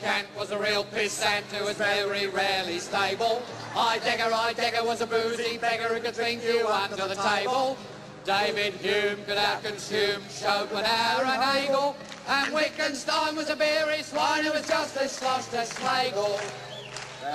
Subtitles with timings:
[0.00, 3.42] Kant was a real pissant who was very rarely stable.
[3.72, 7.76] Heidegger, Heidegger was a boozy beggar who could drink you under the table.
[8.24, 11.96] David Hume could outconsume Schopenhauer and Hegel.
[12.26, 16.38] And Wittgenstein was a beery swine who was just as sloshed as Schlegel.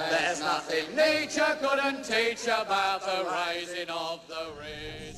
[0.10, 5.09] There's nothing Nietzsche couldn't teach about the raising of the reeds.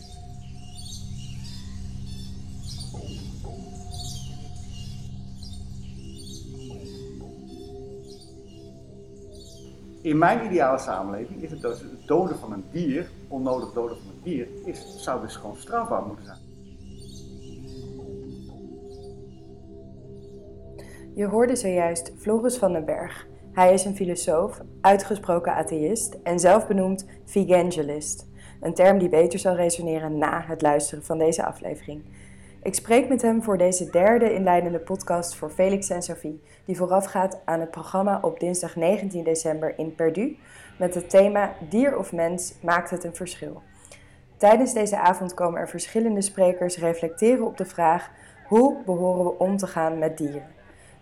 [10.01, 14.21] In mijn ideale samenleving is het het doden van een dier, onnodig doden van een
[14.23, 16.39] dier, is, zou dus gewoon strafbaar moeten zijn.
[21.15, 23.27] Je hoorde zojuist Floris van den Berg.
[23.51, 28.27] Hij is een filosoof, uitgesproken atheïst en zelfbenoemd vegangelist.
[28.61, 32.03] Een term die beter zal resoneren na het luisteren van deze aflevering.
[32.63, 37.39] Ik spreek met hem voor deze derde inleidende podcast voor Felix en Sophie, die voorafgaat
[37.45, 40.38] aan het programma op dinsdag 19 december in Perdu
[40.77, 43.61] met het thema Dier of mens maakt het een verschil.
[44.38, 48.11] Tijdens deze avond komen er verschillende sprekers reflecteren op de vraag
[48.47, 50.47] hoe behoren we om te gaan met dieren.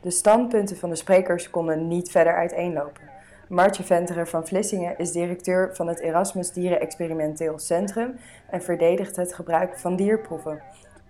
[0.02, 3.10] De standpunten van de sprekers konden niet verder uiteenlopen.
[3.48, 8.20] Martje Venterer van Vlissingen is directeur van het Erasmus Dieren Experimenteel Centrum
[8.50, 10.62] en verdedigt het gebruik van dierproeven.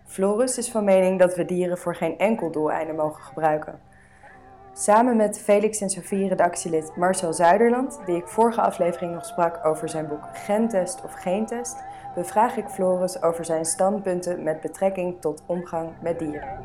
[0.10, 3.80] Floris is van mening dat we dieren voor geen enkel doeleinde mogen gebruiken.
[4.74, 9.90] Samen met Felix en Sophie redactielid Marcel Zuiderland, die ik vorige aflevering nog sprak over
[9.90, 11.76] zijn boek Gentest of Geentest,
[12.16, 16.60] bevraag ik Floris over zijn standpunten met betrekking tot omgang met dieren.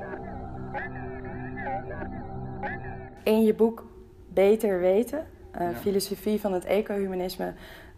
[3.25, 3.87] In je boek
[4.29, 5.27] Beter Weten,
[5.61, 7.53] uh, filosofie van het ecohumanisme,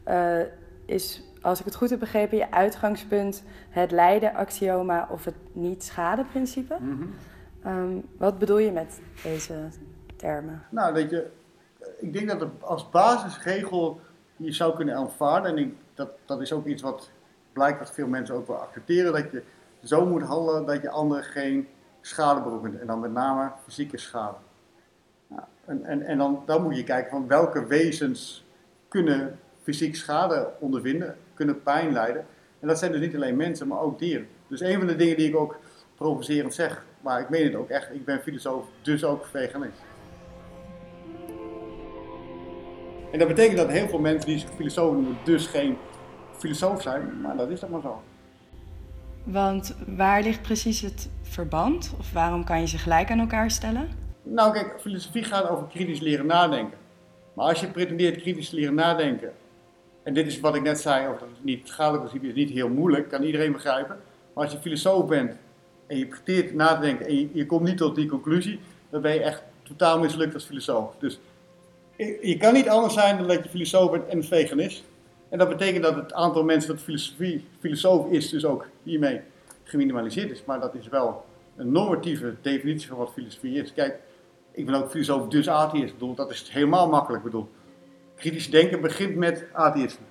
[0.08, 0.40] uh,
[0.86, 6.76] is, als ik het goed heb begrepen, je uitgangspunt het lijden-axioma of het niet-schade-principe.
[6.80, 7.12] Mm
[7.62, 7.72] -hmm.
[7.72, 9.54] um, wat bedoel je met deze
[10.16, 10.62] termen?
[10.70, 11.30] Nou, weet je,
[11.98, 14.00] ik denk dat het als basisregel
[14.36, 17.10] je zou kunnen aanvaarden, en ik, dat, dat is ook iets wat
[17.52, 19.42] blijkt dat veel mensen ook wel accepteren, dat je
[19.82, 21.68] zo moet handelen dat je anderen geen
[22.00, 22.78] schade beroept.
[22.78, 24.36] En dan met name fysieke schade.
[25.26, 28.46] Nou, en en, en dan, dan moet je kijken van welke wezens
[28.88, 32.26] kunnen fysiek schade ondervinden, kunnen pijn lijden.
[32.60, 34.28] En dat zijn dus niet alleen mensen, maar ook dieren.
[34.48, 35.58] Dus een van de dingen die ik ook
[35.94, 39.80] provocerend zeg, maar ik meen het ook echt, ik ben filosoof, dus ook veganist.
[43.12, 45.76] En dat betekent dat heel veel mensen die zich filosoof noemen, dus geen
[46.36, 48.02] filosoof zijn, maar dat is toch maar zo.
[49.24, 51.94] Want waar ligt precies het verband?
[51.98, 53.88] Of waarom kan je ze gelijk aan elkaar stellen?
[54.22, 56.78] Nou kijk, filosofie gaat over kritisch leren nadenken.
[57.32, 59.32] Maar als je pretendeert kritisch leren nadenken,
[60.06, 63.08] en dit is wat ik net zei over het niet principe is niet heel moeilijk,
[63.08, 63.96] kan iedereen begrijpen.
[64.32, 65.32] Maar als je filosoof bent
[65.86, 69.14] en je pretendeert na te denken en je, komt niet tot die conclusie, dan ben
[69.14, 70.94] je echt totaal mislukt als filosoof.
[70.98, 71.18] Dus
[72.20, 74.84] je kan niet anders zijn dan dat je filosoof bent en veganist.
[75.28, 79.20] En dat betekent dat het aantal mensen dat filosofie, filosoof is, dus ook hiermee
[79.62, 80.44] geminimaliseerd is.
[80.44, 81.24] Maar dat is wel
[81.56, 83.72] een normatieve definitie van wat filosofie is.
[83.72, 83.98] Kijk,
[84.52, 85.92] ik ben ook filosoof, dus atheïst.
[85.92, 87.24] Ik bedoel, dat is helemaal makkelijk.
[87.24, 87.48] Ik bedoel,
[88.16, 90.04] kritisch denken begint met atheïsme.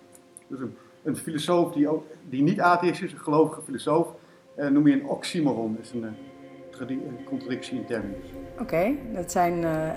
[0.47, 4.07] Dus een, een filosoof die, ook, die niet atheïst is, een gelovige filosoof,
[4.55, 5.75] eh, noem je een oxymoron.
[5.75, 8.15] Dat is een, een contradictie in termen.
[8.53, 9.89] Oké, okay, dat zijn uh,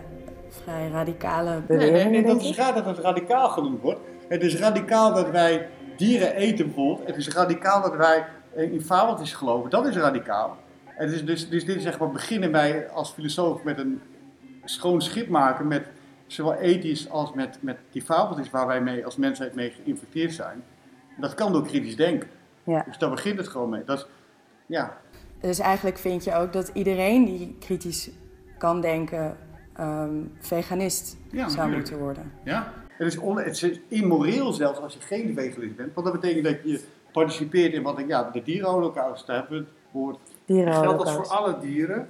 [0.49, 1.95] vrij radicale beweringen.
[1.95, 4.01] Nee, nee, nee dat is raar dat het radicaal genoemd wordt.
[4.29, 7.07] Het is radicaal dat wij dieren eten bijvoorbeeld.
[7.07, 9.71] Het is radicaal dat wij in fabeltjes geloven.
[9.71, 10.57] Dat is radicaal.
[10.85, 14.01] Het is dus, dus dit is zeg maar beginnen wij als filosoof met een
[14.65, 15.87] schoon schip maken met
[16.33, 20.63] zowel ethisch als met, met die fabeltjes waar wij mee als mensheid mee geïnfecteerd zijn.
[21.17, 22.29] Dat kan door kritisch denken.
[22.65, 22.83] Ja.
[22.83, 23.85] Dus daar begint het gewoon mee.
[23.85, 24.07] Dat is,
[24.67, 24.97] ja.
[25.41, 28.11] Dus eigenlijk vind je ook dat iedereen die kritisch
[28.59, 29.37] kan denken,
[29.81, 32.33] um, veganist ja, zou moeten worden.
[32.45, 35.95] Ja, het is, on, het is immoreel zelfs als je geen veganist bent.
[35.95, 39.65] Want dat betekent dat je participeert in wat ik, ja, de dierenholocaust, daar hebben we
[39.65, 40.19] het woord.
[40.75, 42.09] Geldt dat voor alle dieren,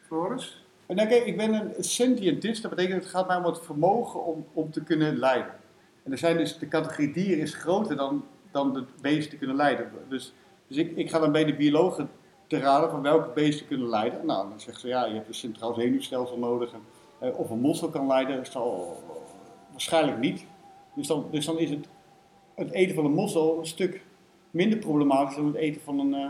[0.00, 0.59] Floris?
[0.94, 4.46] Nou, kijk, ik ben een sentientist, dat betekent het gaat mij om het vermogen om,
[4.52, 5.52] om te kunnen leiden.
[6.02, 9.90] En er zijn dus, de categorie dier is groter dan, dan de beesten kunnen leiden.
[10.08, 10.34] Dus,
[10.66, 12.10] dus ik, ik ga dan bij de biologen
[12.46, 14.26] te raden van welke beesten kunnen leiden.
[14.26, 16.72] Nou, dan zeggen ze ja, je hebt een centraal zenuwstelsel nodig.
[16.72, 16.80] En,
[17.18, 19.02] eh, of een mossel kan leiden, zal
[19.70, 20.44] waarschijnlijk niet.
[20.94, 21.86] Dus dan, dus dan is het,
[22.54, 24.02] het eten van een mossel een stuk
[24.50, 26.26] minder problematisch dan het eten van een uh,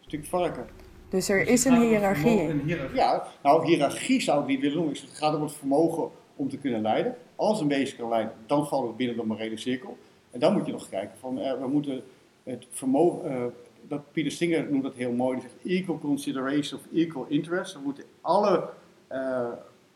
[0.00, 0.66] stuk varken.
[1.08, 2.66] Dus er is een hiërarchie.
[2.94, 4.94] Ja, nou, hiërarchie zou ik niet willen noemen.
[4.94, 7.16] Het gaat om het vermogen om te kunnen leiden.
[7.36, 9.96] Als een beest kan leiden, dan valt het binnen de morele cirkel.
[10.30, 12.02] En dan moet je nog kijken van, uh, we moeten
[12.42, 13.44] het vermogen, uh,
[13.88, 17.74] dat Pieter Singer noemt dat heel mooi, die zegt equal consideration of equal interest.
[17.74, 18.68] We moeten alle
[19.12, 19.48] uh,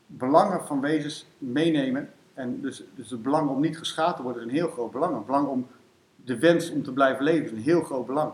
[0.07, 2.11] belangen van wezens meenemen.
[2.35, 5.15] En dus, dus het belang om niet geschaad te worden is een heel groot belang.
[5.15, 5.67] Het belang om
[6.25, 8.33] de wens om te blijven leven is een heel groot belang.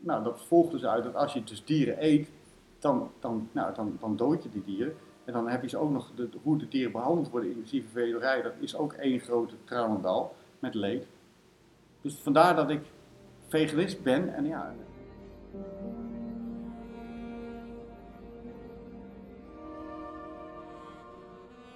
[0.00, 2.30] Nou, dat volgt dus uit dat als je dus dieren eet,
[2.78, 4.94] dan, dan, nou, dan, dan dood je die dieren.
[5.24, 8.42] En dan heb je ze ook nog de, hoe de dieren behandeld worden, inclusief velerij,
[8.42, 11.06] dat is ook één grote tranendal met leed.
[12.00, 12.80] Dus vandaar dat ik
[13.48, 14.74] veganist ben en ja.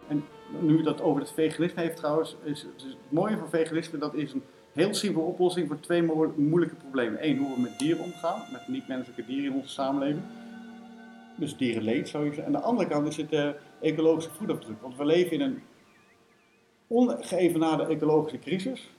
[0.09, 0.25] En
[0.61, 4.33] nu dat over het veganisme heeft trouwens, is, is het mooie van veganisme, dat is
[4.33, 4.43] een
[4.75, 7.29] heel simpele oplossing voor twee mo moeilijke problemen.
[7.29, 10.23] Eén, hoe we met dieren omgaan, met niet-menselijke dieren in onze samenleving.
[11.37, 12.47] Dus dierenleed zou je zeggen.
[12.47, 14.81] En aan de andere kant is het de uh, ecologische voetafdruk.
[14.81, 15.63] Want we leven in een
[16.87, 18.91] ongeëvenaarde ecologische crisis.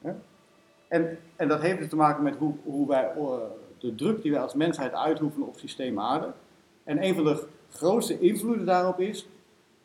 [0.00, 0.12] Hè?
[0.88, 3.34] En, en dat heeft dus te maken met hoe, hoe wij uh,
[3.78, 6.32] de druk die wij als mensheid uitoefenen op systeem aarde.
[6.84, 9.28] En een van de grootste invloeden daarop is,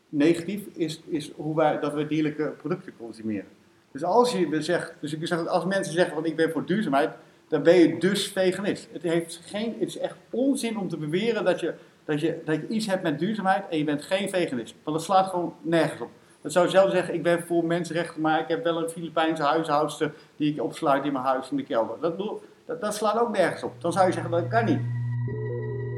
[0.09, 3.56] negatief, is, is hoe wij, dat we dierlijke producten consumeren.
[3.97, 7.09] Dus als je zegt, dus ik zeg, als mensen zeggen van ik ben voor duurzaamheid,
[7.47, 8.87] dan ben je dus veganist.
[8.91, 11.73] Het, heeft geen, het is echt onzin om te beweren dat je,
[12.05, 14.75] dat, je, dat je iets hebt met duurzaamheid en je bent geen veganist.
[14.83, 16.09] Want dat slaat gewoon nergens op.
[16.41, 20.13] Dat zou zelf zeggen, ik ben voor mensenrechten, maar ik heb wel een Filipijnse huishoudster
[20.35, 21.95] die ik opsluit in mijn huis in de kelder.
[22.01, 22.17] Dat,
[22.65, 23.81] dat, dat slaat ook nergens op.
[23.81, 24.81] Dan zou je zeggen, dat kan niet.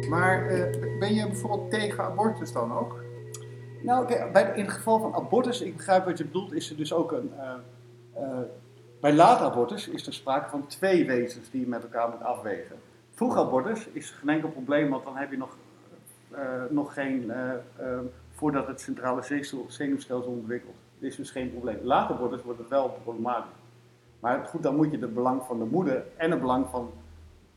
[0.10, 0.64] Maar uh,
[1.00, 3.04] ben je bijvoorbeeld tegen abortus dan ook?
[3.82, 6.94] Nou, bij, in het geval van abortus, ik begrijp wat je bedoelt, is er dus
[6.94, 7.32] ook een...
[7.38, 7.54] Uh,
[9.02, 12.76] bij laat abortus is er sprake van twee wezens die je met elkaar moet afwegen.
[13.12, 15.58] Vroeg abortus is geen enkel probleem, want dan heb je nog,
[16.70, 17.32] nog geen
[18.30, 19.24] voordat het centrale
[19.68, 20.76] zenuwstelsel ontwikkelt.
[21.00, 21.80] Dat is dus geen probleem.
[21.84, 23.58] Later het, wordt het wel problematisch.
[24.20, 26.92] Maar goed, dan moet je het belang van de moeder en het belang van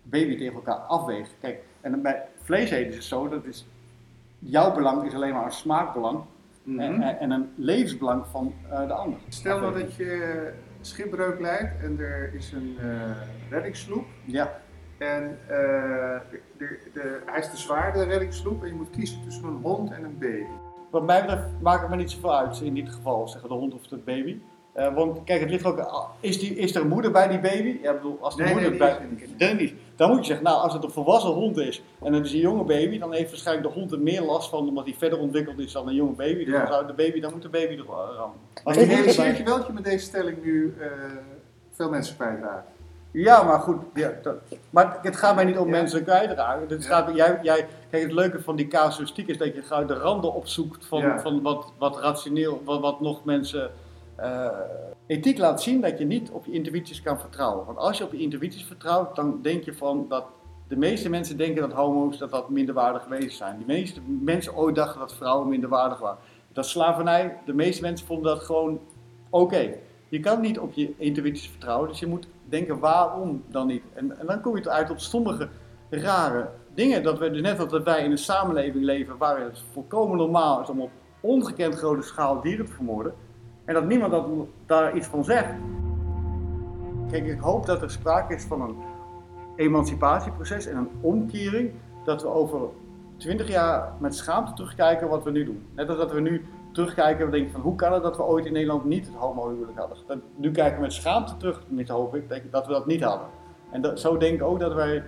[0.03, 1.33] baby tegen elkaar afwegen.
[1.41, 3.67] Kijk, en bij vlees eten is het zo, dat is,
[4.39, 6.21] jouw belang is alleen maar een smaakbelang
[6.63, 7.03] mm -hmm.
[7.03, 9.19] en, en, een levensbelang van uh, de ander.
[9.29, 13.17] Stel nou dat je schipbreuk leidt en er is een uh,
[13.51, 14.05] reddingssloep.
[14.25, 14.61] Ja.
[14.99, 15.49] En uh,
[16.31, 19.61] de, de, de, hij is te zwaar, de reddingssloep, en je moet kiezen tussen een
[19.63, 20.53] hond en een baby.
[20.91, 23.75] Wat mij betreft maakt het me niet zoveel uit in dit geval, zeggen de hond
[23.75, 24.41] of de baby.
[24.77, 26.11] Uh, want kijk, het ligt ook.
[26.21, 27.79] Is, die, is er een moeder bij die baby?
[27.83, 28.99] Ja, bedoel, als de nee, moeder nee, bij.
[29.39, 29.75] Nee, niet.
[30.03, 32.39] Dan moet je zeggen, nou, als het een volwassen hond is en het is een
[32.39, 35.59] jonge baby, dan heeft waarschijnlijk de hond er meer last van, omdat hij verder ontwikkeld
[35.59, 36.45] is dan een jonge baby.
[36.45, 36.59] Dus Ja.
[36.59, 38.37] dan, zou de baby, dan moet de baby er wel rammen.
[38.65, 40.87] Als Maar realiseert erbij- je wel dat je met deze stelling nu eh,
[41.71, 42.67] veel mensen kwijtraakt.
[43.11, 43.77] Ja, maar goed.
[43.95, 44.35] Ja, dat,
[44.71, 45.71] maar het gaat mij niet om Ja.
[45.71, 46.69] mensen kwijtraken.
[46.69, 46.89] Het Ja.
[46.89, 50.35] gaat, jij, jij, kijk, het leuke van die casuïstiek is dat je gewoon de randen
[50.35, 51.21] opzoekt van, Ja.
[51.21, 53.71] van wat, wat rationeel, wat, wat nog mensen
[54.15, 54.47] eh,
[55.07, 57.67] ethiek laat zien dat je niet op je intuïties kan vertrouwen.
[57.67, 60.25] Want als je op je intuïties vertrouwt, dan denk je van dat
[60.69, 63.59] de meeste mensen denken dat homo's dat dat minderwaardig wezens zijn.
[63.59, 66.19] De meeste mensen ooit dachten dat vrouwen minderwaardig waren.
[66.53, 68.81] Dat slavernij, de meeste mensen vonden dat gewoon
[69.31, 69.75] oké.
[70.09, 73.83] Je kan niet op je intuïties vertrouwen, dus je moet denken waarom dan niet.
[73.95, 75.49] En, dan kom je uit op sommige
[75.91, 77.03] rare dingen.
[77.03, 80.69] Dat we, dus net dat wij in een samenleving leven waar het volkomen normaal is
[80.69, 83.15] om op ongekend grote schaal dieren te vermoorden.
[83.73, 84.27] En dat niemand dat,
[84.67, 85.55] daar iets van zegt.
[87.11, 88.77] Kijk, ik hoop dat er sprake is van een
[89.57, 91.71] emancipatieproces en een omkering.
[92.05, 92.61] Dat we over
[93.17, 95.67] twintig jaar met schaamte terugkijken wat we nu doen.
[95.75, 98.47] Net als dat we nu terugkijken en denken van hoe kan het dat we ooit
[98.47, 99.97] in Nederland niet het homohuwelijk hadden.
[100.07, 103.27] Dat, nu kijken we met schaamte terug, niet hoop ik, dat we dat niet hadden.
[103.71, 105.03] En dat, zo denk ik ook dat wij...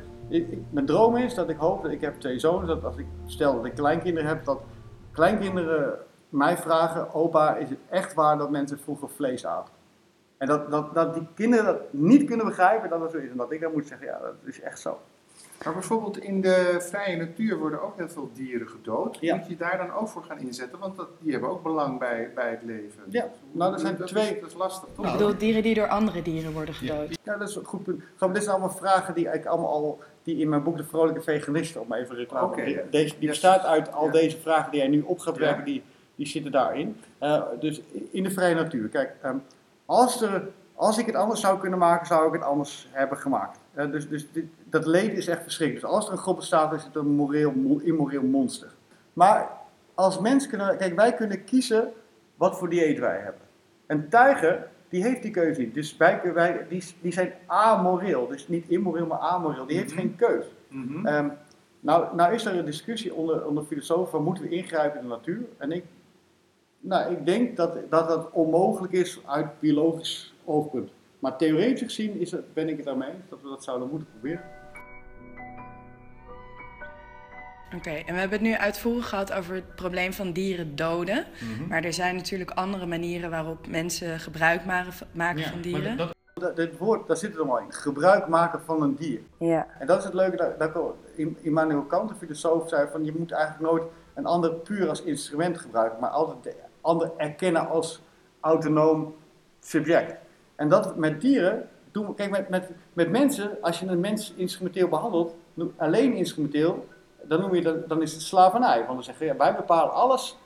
[0.70, 3.54] mijn droom is dat ik hoop, dat ik heb twee zoons, dat als ik stel
[3.54, 4.60] dat ik kleinkinderen heb, dat
[5.12, 5.98] kleinkinderen
[6.34, 9.72] mij vragen, opa, is het echt waar dat mensen vroeger vlees aten?
[10.36, 13.30] En dat, dat, dat die kinderen dat niet kunnen begrijpen dat het zo is.
[13.30, 14.98] En dat ik dan moet zeggen, ja, dat is echt zo.
[15.64, 19.16] Maar bijvoorbeeld in de vrije natuur worden ook heel veel dieren gedood.
[19.20, 19.36] Ja.
[19.36, 20.78] Moet je daar dan ook voor gaan inzetten?
[20.78, 23.02] Want dat, die hebben ook belang bij, bij het leven.
[23.08, 25.06] Ja, nou, er zijn dat twee- Is, dat is lastig, toch?
[25.06, 27.18] Ik bedoel dieren die door andere dieren worden gedood.
[27.22, 28.02] Ja, dat is een goed punt.
[28.16, 31.22] Gewoon, dit zijn allemaal vragen die ik allemaal al, die in mijn boek De Vrolijke
[31.22, 32.82] Veganisten, om even reclame Oké, die- ja.
[32.90, 34.12] deze, die bestaat uit al Ja.
[34.12, 35.82] deze vragen die jij nu op gaat werken, die,
[36.14, 36.96] die zitten daarin.
[37.18, 37.80] Eh, dus
[38.10, 38.88] in de vrije natuur.
[38.88, 39.36] Kijk, ehm,
[39.86, 43.58] als, er, als ik het anders zou kunnen maken, zou ik het anders hebben gemaakt.
[43.74, 45.86] Eh, dus dus dit, dat leed is echt verschrikkelijk.
[45.86, 48.68] Dus als er een god bestaat, is het een moreel, mo- immoreel monster.
[49.12, 49.50] Maar
[49.94, 51.92] als mens kunnen, kijk, wij kunnen kiezen
[52.36, 53.40] wat voor dieet wij hebben.
[53.86, 55.74] Een tijger, die heeft die keuze niet.
[55.74, 58.26] Dus wij, wij, die, die zijn amoreel.
[58.26, 59.66] Dus niet immoreel, maar amoreel.
[59.66, 60.00] Die heeft Mhm.
[60.00, 60.44] geen keus.
[61.04, 61.28] Ehm,
[61.80, 65.14] nou, nou is er een discussie onder, onder filosofen van moeten we ingrijpen in de
[65.14, 65.40] natuur?
[65.58, 65.84] En ik,
[66.84, 70.90] nou, ik denk dat, dat dat onmogelijk is uit biologisch oogpunt.
[71.18, 74.08] Maar theoretisch gezien is het, ben ik het daarmee eens dat we dat zouden moeten
[74.10, 74.42] proberen.
[77.76, 81.24] Oké, en we hebben het nu uitvoerig gehad over het probleem van dieren doden.
[81.40, 81.68] Mhm.
[81.68, 85.96] Maar er zijn natuurlijk andere manieren waarop mensen gebruik maken, maken van dieren.
[85.96, 87.72] Dat, dat, dit woord, daar zit het allemaal in.
[87.72, 89.20] Gebruik maken van een dier.
[89.38, 89.66] Ja.
[89.78, 93.12] En dat is het leuke, dat, dat Im- Immanuel Kant, de filosoof, zei van je
[93.16, 93.82] moet eigenlijk nooit
[94.14, 98.02] een ander puur als instrument gebruiken, maar altijd de ander erkennen als
[98.40, 99.14] autonoom
[99.60, 100.14] subject.
[100.56, 104.34] En dat met dieren, doen we, kijk met, met, met mensen, als je een mens
[104.36, 105.34] instrumenteel behandelt,
[105.76, 106.86] alleen instrumenteel,
[107.22, 108.78] dan, noem je dat, dan is het slavernij.
[108.78, 110.38] Want dan zeggen ja, wij bepalen alles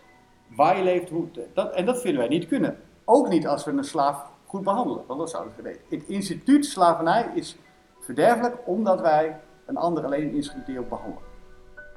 [0.57, 2.78] waar je leeft, hoe, dat, en dat vinden wij niet kunnen.
[3.04, 5.83] Ook niet als we een slaaf goed behandelen, want dat zouden we weten.
[5.88, 7.57] Het instituut slavernij is
[8.00, 11.23] verderfelijk omdat wij een ander alleen instrumenteel behandelen.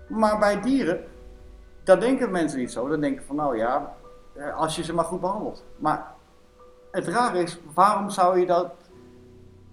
[0.08, 1.04] Maar bij dieren,
[1.84, 2.88] dat denken mensen niet zo.
[2.88, 3.96] Dan denken van nou ja,
[4.56, 5.64] als je ze maar goed behandelt.
[5.78, 6.12] Maar
[6.92, 8.72] het rare is, waarom zou je dat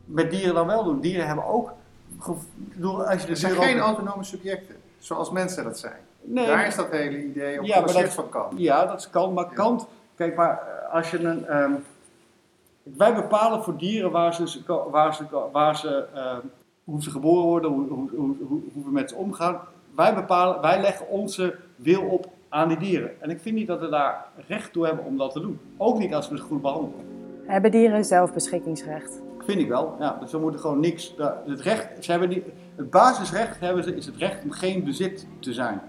[0.05, 1.01] met dieren dan wel doen?
[1.01, 1.71] Dieren hebben ook,
[2.19, 6.01] als je de Er zijn geen autonome subjecten, zoals mensen dat zijn.
[6.21, 8.53] Nee, Daar maar- is dat hele idee op Ja, maar dat- van Kant.
[8.59, 9.33] Ja, dat kan.
[9.33, 9.55] Maar Ja.
[9.55, 11.47] Kant, kijk maar, eh, als je een.
[11.47, 11.73] ehm,
[12.83, 16.41] wij bepalen voor dieren waar ze, waar ze, waar ze, ehm,
[16.85, 19.61] hoe ze geboren worden, hoe, hoe, hoe, hoe hoe we met ze omgaan.
[19.95, 23.21] Wij, bepalen, wij leggen onze wil op aan die dieren.
[23.23, 25.59] En ik vind niet dat we daar recht toe hebben om dat te doen.
[25.77, 27.07] Ook niet als we ze goed behandelen.
[27.47, 29.21] Hebben dieren zelfbeschikkingsrecht?
[29.39, 29.97] Vind ik wel.
[29.99, 31.15] Ja, dus we moeten gewoon niks.
[31.47, 32.45] Het, recht, ze hebben niet,
[32.77, 35.81] het basisrecht hebben ze, is het recht om geen bezit te zijn.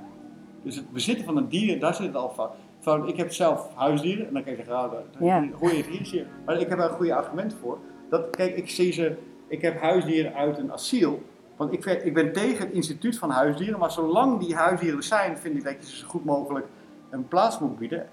[0.64, 2.50] Dus het bezitten van een dier, daar zit het al van.
[2.80, 5.48] van ik heb zelf huisdieren en dan kan je zeggen, ah, daar- Ja.
[5.60, 6.26] hoor je het hier, zie je.
[6.46, 7.78] Maar ik heb er een goede argument voor.
[8.10, 9.16] Dat, kijk, ik zie ze,
[9.48, 11.22] ik heb huisdieren uit een asiel.
[11.60, 15.38] Want ik, ik ben tegen het instituut van huisdieren, maar zolang die huisdieren er zijn,
[15.38, 16.66] vind ik dat je ze zo goed mogelijk
[17.10, 18.10] een plaats moet bieden.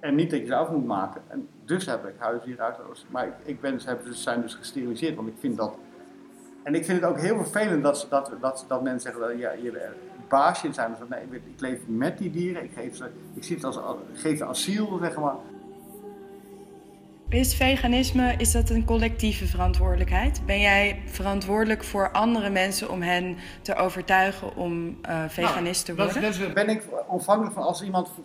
[0.00, 1.22] En niet dat je ze af moet maken.
[1.28, 2.76] En dus heb ik huisdieren uit.
[3.10, 5.76] Maar ik, ik ben, ze zijn dus gesteriliseerd, want ik vind dat.
[6.62, 9.52] En ik vind het ook heel vervelend dat, dat, dat, dat mensen zeggen dat ja,
[9.52, 9.96] je er
[10.28, 10.96] baasje zijn.
[10.98, 12.64] Dus nee, ik, leef met die dieren.
[12.64, 13.78] Ik, geef ze, ik als
[14.12, 15.34] geef ze asiel, zeg maar.
[17.28, 20.40] Is veganisme, is dat een collectieve verantwoordelijkheid?
[20.46, 26.12] Ben jij verantwoordelijk voor andere mensen om hen te overtuigen om eh, veganist te Nou,
[26.12, 26.28] worden?
[26.30, 28.22] is- ben ik ontvankelijk van als iemand ver-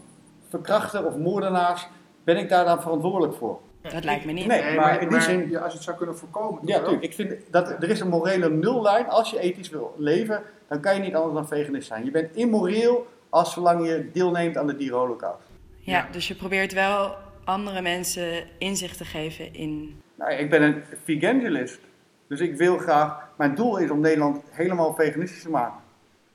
[0.50, 1.88] verkrachter of moordenaars,
[2.24, 3.60] ben ik daar dan verantwoordelijk voor?
[3.82, 4.46] Dat lijkt me niet.
[4.46, 6.62] Nee, Nee, maar in die zin- ja, als je het zou kunnen voorkomen.
[6.66, 7.04] Ja, natuurlijk.
[7.04, 9.10] Ik vind dat er is een morele nullijn.
[9.10, 12.06] Als je ethisch wil leven, dan kan je niet anders dan veganist zijn.
[12.06, 15.48] Je bent immoreel als zolang je deelneemt aan de dierenholocaust.
[15.80, 17.16] Ja, dus je probeert wel
[17.50, 20.02] andere mensen inzicht te geven in.
[20.16, 21.80] Nou, ik ben een vegangelist.
[22.28, 25.80] Dus ik wil graag, mijn doel is om Nederland helemaal veganistisch te maken.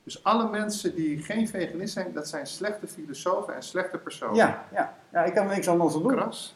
[0.03, 4.35] Dus alle mensen die geen veganist zijn, dat zijn slechte filosofen en slechte personen.
[4.35, 4.93] Ja, ja.
[5.11, 6.15] ja ik kan er niks anders aan doen.
[6.15, 6.55] Kras.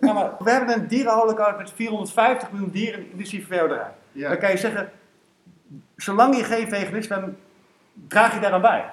[0.00, 3.92] Ja, maar we hebben een dierenholocaust met 450 miljoen dieren, inclusief veehouderij.
[4.12, 4.28] Ja.
[4.28, 4.90] Dan kan je zeggen,
[5.96, 7.36] zolang je geen veganist bent,
[8.08, 8.90] draag je daaraan bij.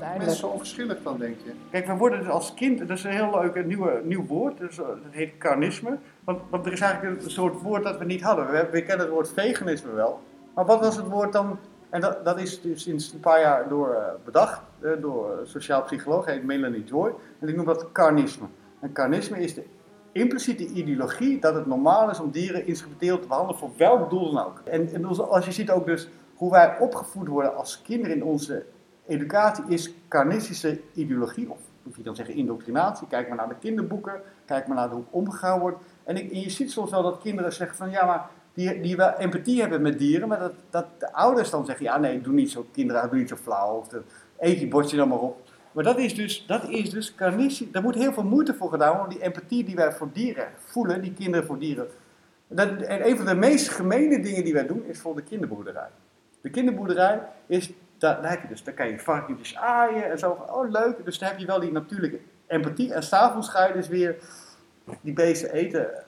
[0.00, 1.52] Mensen zo onverschillig dan, denk je.
[1.70, 4.58] Kijk, we worden dus als kind, dat is een heel leuk een nieuwe, nieuw woord,
[4.58, 5.98] dus, eh, dat heet carnisme.
[6.24, 8.70] Want, want er is eigenlijk een soort woord dat we niet hadden.
[8.70, 10.20] We, kennen het woord veganisme wel.
[10.54, 11.58] Maar wat was het woord dan?
[11.90, 15.46] En dat, dat is dus sinds een paar jaar door eh, bedacht, eh, door een
[15.46, 17.08] sociaal psycholoog, heet Melanie Joy.
[17.38, 18.46] En die noemt dat carnisme.
[18.80, 19.64] En carnisme is de
[20.12, 24.44] impliciete ideologie dat het normaal is om dieren instrumenteel te behandelen voor welk doel dan
[24.44, 24.60] ook.
[24.64, 28.64] En, en als je ziet ook dus hoe wij opgevoed worden als kinderen in onze
[29.10, 33.06] educatie is carnistische ideologie, of hoe je dan zeggen indoctrinatie.
[33.06, 35.84] Kijk maar naar de kinderboeken, kijk maar naar hoe omgegaan wordt.
[36.04, 39.60] En, je ziet soms wel dat kinderen zeggen van ja, maar die, die wel empathie
[39.60, 42.66] hebben met dieren, maar dat, dat de ouders dan zeggen ja nee, doe niet zo
[42.72, 44.02] kinderen, doe niet zo flauw, of de,
[44.38, 45.48] eet je bordje dan maar op.
[45.72, 47.14] Maar dat is dus, dat is dus
[47.70, 51.02] daar moet heel veel moeite voor gedaan worden, die empathie die wij voor dieren voelen,
[51.02, 51.86] die kinderen voor dieren.
[52.48, 55.88] Dat, en een van de meest gemene dingen die wij doen is voor de kinderboerderij.
[56.40, 60.70] De kinderboerderij is, daar, daar je dus, daar kan je varkentjes aaien en zo oh
[60.70, 61.04] leuk.
[61.04, 62.94] Dus daar heb je wel die natuurlijke empathie.
[62.94, 64.16] En s'avonds ga je dus weer
[65.00, 66.04] die beesten eten.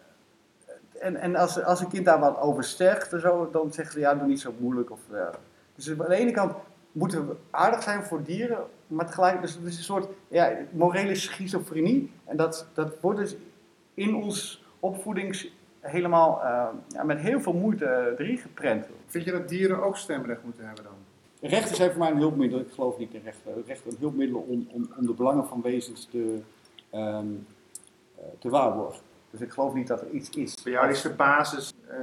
[1.01, 4.15] En, en als, als een kind daar wat over sterft zo, dan zeggen ze, ja,
[4.15, 4.91] doe niet zo moeilijk.
[4.91, 5.31] Of, ja.
[5.75, 6.55] Dus aan de ene kant
[6.93, 11.15] moeten we aardig zijn voor dieren, maar tegelijk, dus het is een soort ja, morele
[11.15, 12.13] schizofrenie.
[12.25, 13.37] En dat, dat wordt dus
[13.95, 18.87] in ons opvoedings helemaal eh, ja, met heel veel moeite erin geprent.
[19.07, 21.12] Vind je dat dieren ook stemrecht moeten hebben dan?
[21.43, 22.59] Rechten zijn voor mij een hulpmiddel.
[22.61, 23.53] Ik geloof niet in rechten.
[23.67, 26.41] Rechten een hulpmiddel om, om, om de belangen van wezens te,
[26.91, 27.27] ehm,
[28.17, 29.01] eh, te waarborgen.
[29.31, 30.63] Dus ik geloof niet dat er iets is.
[30.63, 31.97] Bij jou is de basis, eh,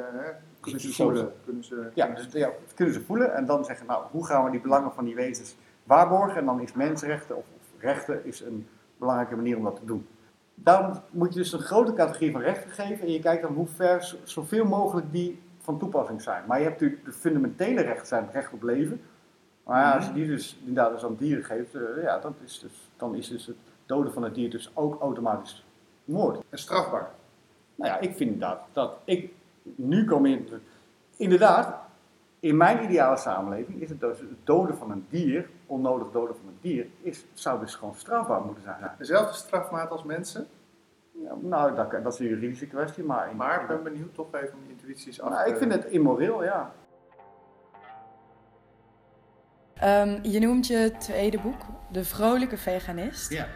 [0.60, 1.34] kunnen ze voelen.
[1.46, 4.52] Kunnen ze, Ja, dus ja, kunnen ze voelen en dan zeggen, nou, hoe gaan we
[4.52, 6.38] die belangen van die wezens waarborgen?
[6.38, 8.68] En dan is mensenrechten of, of rechten is een
[8.98, 10.08] belangrijke manier om dat te doen.
[10.56, 13.68] Daarom moet je dus een grote categorie van rechten geven en je kijkt dan hoe
[13.68, 16.44] ver zo- zoveel mogelijk die van toepassing zijn.
[16.48, 19.02] Maar je hebt natuurlijk de fundamentele rechten, zijn het recht op leven,
[19.64, 22.60] Maar ja, als je die dus inderdaad dus aan dieren geeft, eh, ja, dat is
[22.60, 25.66] dus, dan is dus het doden van het dier dus ook automatisch
[26.04, 26.44] moord.
[26.50, 27.12] En strafbaar.
[27.76, 29.32] Nou ja, ik vind inderdaad dat ik
[29.76, 30.48] nu kom in.
[31.18, 31.76] Inderdaad,
[32.40, 36.48] in mijn ideale samenleving is het dus het doden van een dier, onnodig doden van
[36.48, 38.92] een dier, is, zou dus gewoon strafbaar moeten zijn.
[38.98, 40.48] Dezelfde strafmaat als mensen.
[41.12, 43.36] Ja, nou, dat, dat is een juridische kwestie, maar.
[43.36, 45.52] Maar ik ben benieuwd toch even om je intuïties af Nou, te...
[45.52, 46.72] ik vind het immoreel, ja.
[49.80, 53.30] Ehm, je noemt je tweede boek De Vrolijke Veganist.
[53.32, 53.48] ja.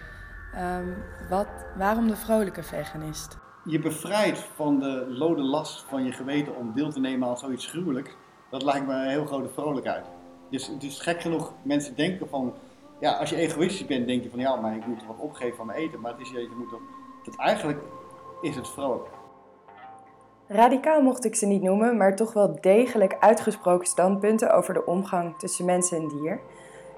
[0.54, 0.88] Ehm,
[1.30, 3.38] wat, waarom de Vrolijke Veganist?
[3.66, 7.66] Je bevrijdt van de lode last van je geweten om deel te nemen aan zoiets
[7.68, 8.12] gruwelijks.
[8.50, 10.06] Dat lijkt me een heel grote vrolijkheid.
[10.50, 12.54] Dus het is gek genoeg, mensen denken van,
[13.00, 15.66] ja, als je egoïstisch bent, denk je van, ja, maar ik moet wat opgeven van
[15.66, 16.00] mijn eten.
[16.00, 16.82] Maar het is, je je moet toch,
[17.24, 17.82] dat eigenlijk
[18.42, 19.08] is het vrolijk.
[20.48, 25.40] Radicaal mocht ik ze niet noemen, maar toch wel degelijk uitgesproken standpunten over de omgang
[25.40, 26.40] tussen mensen en dier.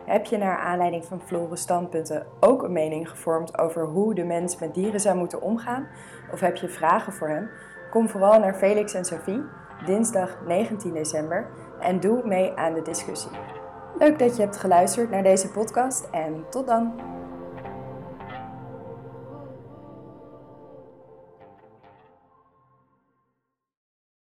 [0.05, 4.59] Heb je naar aanleiding van Floris standpunten ook een mening gevormd over hoe de mens
[4.59, 5.87] met dieren zou moeten omgaan?
[6.31, 7.49] Of heb je vragen voor hem?
[7.91, 9.41] Kom vooral naar Felix en Sophie,
[9.85, 11.47] dinsdag 19 december,
[11.79, 13.31] en doe mee aan de discussie.
[13.99, 16.93] Leuk dat je hebt geluisterd naar deze podcast en tot dan!